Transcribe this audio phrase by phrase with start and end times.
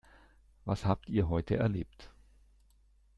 [0.65, 2.09] Was habt ihr heute erlebt?